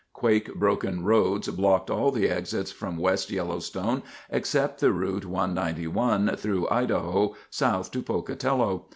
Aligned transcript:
Quake 0.13 0.55
broken 0.55 1.03
roads 1.05 1.47
blocked 1.49 1.91
all 1.91 2.09
the 2.09 2.27
exits 2.27 2.71
from 2.71 2.97
West 2.97 3.29
Yellowstone 3.29 4.01
except 4.31 4.79
the 4.79 4.91
route, 4.91 5.25
191, 5.27 6.37
through 6.37 6.67
Idaho 6.69 7.35
south 7.51 7.91
to 7.91 8.01
Pocatello. 8.01 8.87